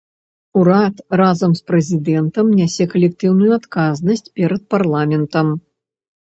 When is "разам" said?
1.21-1.51